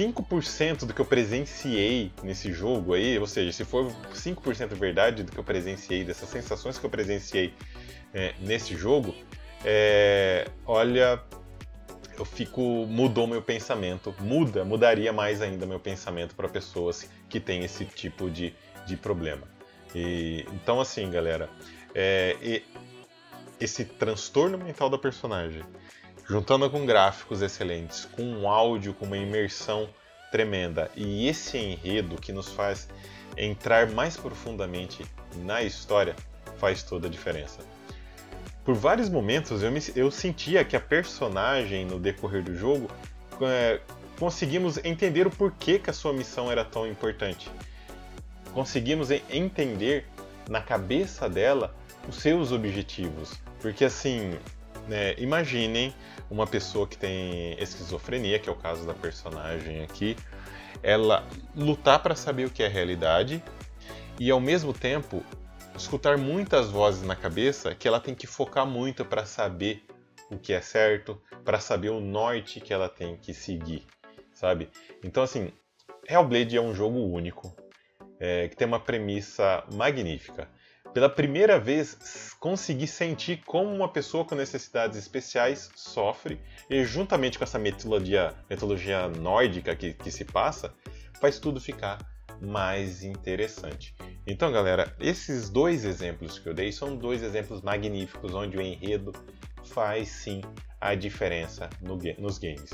5% 0.00 0.86
do 0.86 0.94
que 0.94 1.00
eu 1.00 1.04
presenciei 1.04 2.10
nesse 2.22 2.52
jogo 2.52 2.94
aí, 2.94 3.18
ou 3.18 3.26
seja, 3.26 3.52
se 3.52 3.64
for 3.64 3.92
5% 4.14 4.74
verdade 4.74 5.22
do 5.22 5.30
que 5.30 5.38
eu 5.38 5.44
presenciei, 5.44 6.04
dessas 6.04 6.28
sensações 6.30 6.78
que 6.78 6.86
eu 6.86 6.90
presenciei 6.90 7.52
é, 8.14 8.34
nesse 8.40 8.74
jogo, 8.74 9.14
é, 9.62 10.48
olha, 10.64 11.22
eu 12.18 12.24
fico 12.24 12.86
mudou 12.86 13.26
meu 13.26 13.42
pensamento, 13.42 14.14
muda, 14.20 14.64
mudaria 14.64 15.12
mais 15.12 15.42
ainda 15.42 15.66
meu 15.66 15.78
pensamento 15.78 16.34
para 16.34 16.48
pessoas 16.48 17.10
que 17.28 17.38
têm 17.38 17.62
esse 17.62 17.84
tipo 17.84 18.30
de, 18.30 18.54
de 18.86 18.96
problema. 18.96 19.46
E, 19.94 20.46
então 20.54 20.80
assim, 20.80 21.10
galera, 21.10 21.50
é, 21.94 22.62
esse 23.60 23.84
transtorno 23.84 24.56
mental 24.56 24.88
da 24.88 24.96
personagem, 24.96 25.62
juntando 26.30 26.70
com 26.70 26.86
gráficos 26.86 27.42
excelentes, 27.42 28.06
com 28.06 28.22
um 28.22 28.48
áudio, 28.48 28.94
com 28.94 29.04
uma 29.04 29.18
imersão 29.18 29.88
tremenda 30.30 30.90
e 30.96 31.28
esse 31.28 31.58
enredo 31.58 32.16
que 32.16 32.32
nos 32.32 32.48
faz 32.48 32.88
entrar 33.36 33.90
mais 33.90 34.16
profundamente 34.16 35.04
na 35.44 35.62
história, 35.62 36.16
faz 36.56 36.82
toda 36.82 37.06
a 37.06 37.10
diferença 37.10 37.60
por 38.64 38.74
vários 38.74 39.08
momentos 39.08 39.62
eu, 39.62 39.70
me, 39.72 39.80
eu 39.96 40.10
sentia 40.10 40.64
que 40.64 40.76
a 40.76 40.80
personagem 40.80 41.84
no 41.84 41.98
decorrer 41.98 42.42
do 42.42 42.56
jogo 42.56 42.88
é, 43.40 43.80
conseguimos 44.18 44.78
entender 44.84 45.26
o 45.26 45.30
porquê 45.30 45.78
que 45.78 45.90
a 45.90 45.92
sua 45.92 46.12
missão 46.12 46.50
era 46.52 46.64
tão 46.64 46.86
importante. 46.86 47.50
Conseguimos 48.52 49.10
entender 49.10 50.06
na 50.48 50.60
cabeça 50.60 51.28
dela 51.28 51.74
os 52.08 52.16
seus 52.16 52.52
objetivos. 52.52 53.32
Porque 53.60 53.84
assim, 53.84 54.38
né, 54.88 55.14
imaginem 55.18 55.94
uma 56.30 56.46
pessoa 56.46 56.86
que 56.86 56.96
tem 56.96 57.60
esquizofrenia, 57.60 58.38
que 58.38 58.48
é 58.48 58.52
o 58.52 58.56
caso 58.56 58.86
da 58.86 58.94
personagem 58.94 59.82
aqui, 59.82 60.16
ela 60.82 61.26
lutar 61.54 62.02
para 62.02 62.14
saber 62.14 62.46
o 62.46 62.50
que 62.50 62.62
é 62.62 62.68
realidade 62.68 63.42
e 64.18 64.30
ao 64.30 64.40
mesmo 64.40 64.72
tempo 64.72 65.24
escutar 65.76 66.18
muitas 66.18 66.70
vozes 66.70 67.02
na 67.02 67.16
cabeça 67.16 67.74
que 67.74 67.88
ela 67.88 68.00
tem 68.00 68.14
que 68.14 68.26
focar 68.26 68.66
muito 68.66 69.04
para 69.04 69.24
saber 69.24 69.84
o 70.30 70.38
que 70.38 70.52
é 70.52 70.60
certo, 70.60 71.20
para 71.44 71.58
saber 71.58 71.90
o 71.90 72.00
norte 72.00 72.60
que 72.60 72.72
ela 72.72 72.88
tem 72.88 73.16
que 73.16 73.34
seguir, 73.34 73.84
sabe? 74.32 74.70
Então, 75.02 75.22
assim, 75.22 75.52
Hellblade 76.08 76.56
é 76.56 76.60
um 76.60 76.74
jogo 76.74 76.98
único, 76.98 77.54
é, 78.18 78.48
que 78.48 78.56
tem 78.56 78.66
uma 78.66 78.78
premissa 78.78 79.64
magnífica. 79.72 80.48
Pela 80.92 81.08
primeira 81.08 81.58
vez 81.58 82.34
conseguir 82.40 82.86
sentir 82.86 83.42
como 83.44 83.74
uma 83.74 83.92
pessoa 83.92 84.24
com 84.24 84.34
necessidades 84.34 84.98
especiais 84.98 85.70
sofre 85.74 86.40
e 86.68 86.84
juntamente 86.84 87.38
com 87.38 87.44
essa 87.44 87.58
mitologia, 87.58 88.34
mitologia 88.48 89.08
nórdica 89.08 89.74
que, 89.76 89.94
que 89.94 90.10
se 90.10 90.24
passa, 90.24 90.74
faz 91.20 91.38
tudo 91.38 91.60
ficar 91.60 91.98
mais 92.40 93.02
interessante. 93.04 93.94
Então, 94.26 94.50
galera, 94.50 94.94
esses 94.98 95.50
dois 95.50 95.84
exemplos 95.84 96.38
que 96.38 96.48
eu 96.48 96.54
dei 96.54 96.72
são 96.72 96.96
dois 96.96 97.22
exemplos 97.22 97.60
magníficos 97.60 98.34
onde 98.34 98.56
o 98.56 98.62
enredo 98.62 99.12
faz 99.64 100.08
sim 100.08 100.40
a 100.80 100.94
diferença 100.94 101.68
no, 101.80 101.98
nos 102.18 102.38
games. 102.38 102.70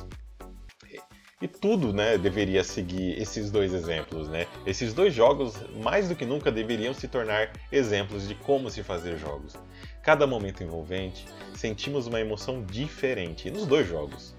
E 1.43 1.47
tudo, 1.47 1.93
né, 1.93 2.17
deveria 2.17 2.65
seguir 2.65 3.21
esses 3.21 3.51
dois 3.51 3.75
exemplos, 3.75 4.27
né? 4.27 4.47
Esses 4.65 4.95
dois 4.95 5.13
jogos, 5.13 5.55
mais 5.83 6.09
do 6.09 6.17
que 6.17 6.25
nunca, 6.25 6.51
deveriam 6.51 6.95
se 6.95 7.07
tornar 7.07 7.53
exemplos 7.71 8.27
de 8.27 8.35
como 8.35 8.71
se 8.71 8.83
fazer 8.83 9.19
jogos. 9.19 9.55
Cada 10.03 10.27
momento 10.27 10.65
envolvente, 10.65 11.27
sentimos 11.55 12.07
uma 12.07 12.19
emoção 12.19 12.65
diferente 12.65 13.51
nos 13.51 13.67
dois 13.67 13.87
jogos. 13.87 14.35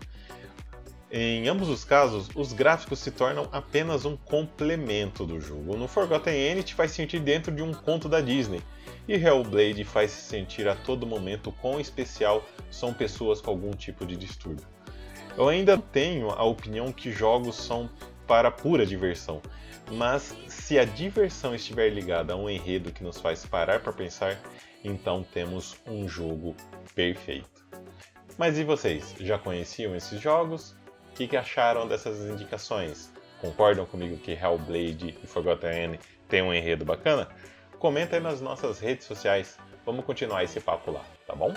Em 1.11 1.47
ambos 1.47 1.69
os 1.69 1.85
casos, 1.85 2.29
os 2.33 2.51
gráficos 2.51 2.97
se 2.97 3.11
tornam 3.11 3.47
apenas 3.51 4.03
um 4.03 4.17
complemento 4.17 5.23
do 5.23 5.39
jogo. 5.39 5.77
No 5.77 5.87
Forgotten 5.87 6.33
End 6.33 6.63
te 6.63 6.73
faz 6.73 6.93
sentir 6.93 7.19
dentro 7.19 7.51
de 7.51 7.61
um 7.61 7.75
conto 7.75 8.09
da 8.09 8.21
Disney, 8.21 8.63
e 9.07 9.13
Hellblade 9.13 9.83
faz 9.83 10.09
se 10.09 10.27
sentir 10.29 10.67
a 10.67 10.73
todo 10.73 11.05
momento 11.05 11.51
quão 11.61 11.79
especial 11.79 12.43
são 12.71 12.91
pessoas 12.91 13.39
com 13.39 13.51
algum 13.51 13.71
tipo 13.71 14.03
de 14.03 14.15
distúrbio. 14.15 14.76
Eu 15.37 15.47
ainda 15.47 15.77
tenho 15.77 16.31
a 16.31 16.43
opinião 16.43 16.91
que 16.91 17.11
jogos 17.11 17.55
são 17.55 17.87
para 18.25 18.49
pura 18.49 18.87
diversão, 18.87 19.39
mas 19.91 20.35
se 20.47 20.79
a 20.79 20.83
diversão 20.83 21.53
estiver 21.53 21.89
ligada 21.89 22.33
a 22.33 22.35
um 22.35 22.49
enredo 22.49 22.91
que 22.91 23.03
nos 23.03 23.21
faz 23.21 23.45
parar 23.45 23.79
para 23.79 23.93
pensar, 23.93 24.35
então 24.83 25.23
temos 25.23 25.77
um 25.85 26.09
jogo 26.09 26.55
perfeito. 26.95 27.47
Mas 28.35 28.57
e 28.57 28.63
vocês? 28.63 29.13
Já 29.19 29.37
conheciam 29.37 29.95
esses 29.95 30.19
jogos? 30.19 30.71
O 31.11 31.15
que, 31.15 31.27
que 31.27 31.37
acharam 31.37 31.87
dessas 31.87 32.19
indicações? 32.29 33.11
Concordam 33.39 33.85
comigo 33.85 34.17
que 34.17 34.31
Hellblade 34.31 35.19
e 35.23 35.27
Forgotten 35.27 35.83
End 35.83 35.99
têm 36.27 36.41
um 36.41 36.53
enredo 36.53 36.83
bacana? 36.83 37.27
Comenta 37.77 38.15
aí 38.15 38.21
nas 38.21 38.41
nossas 38.41 38.79
redes 38.79 39.05
sociais. 39.05 39.57
Vamos 39.85 40.03
continuar 40.03 40.43
esse 40.43 40.59
papo 40.59 40.91
lá, 40.91 41.05
tá 41.27 41.35
bom? 41.35 41.53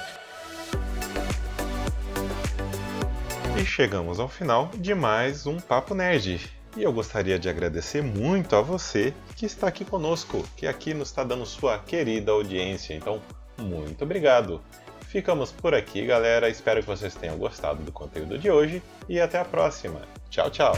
E 3.61 3.67
chegamos 3.67 4.19
ao 4.19 4.27
final 4.27 4.71
de 4.75 4.95
mais 4.95 5.47
um 5.47 5.61
Papo 5.61 5.95
Nerd. 5.95 6.51
E 6.75 6.83
eu 6.83 6.91
gostaria 6.91 7.39
de 7.39 7.47
agradecer 7.47 8.03
muito 8.03 8.57
a 8.57 8.63
você 8.63 9.13
que 9.37 9.45
está 9.45 9.67
aqui 9.67 9.85
conosco, 9.85 10.49
que 10.57 10.67
aqui 10.67 10.95
nos 10.95 11.09
está 11.09 11.23
dando 11.23 11.45
sua 11.45 11.79
querida 11.79 12.33
audiência. 12.33 12.95
Então, 12.95 13.21
muito 13.59 14.03
obrigado. 14.03 14.63
Ficamos 15.09 15.53
por 15.53 15.75
aqui, 15.75 16.07
galera. 16.07 16.49
Espero 16.49 16.81
que 16.81 16.87
vocês 16.87 17.15
tenham 17.15 17.37
gostado 17.37 17.83
do 17.83 17.93
conteúdo 17.93 18.39
de 18.39 18.51
hoje 18.51 18.83
e 19.07 19.21
até 19.21 19.39
a 19.39 19.45
próxima. 19.45 20.01
Tchau, 20.31 20.51
tchau. 20.51 20.73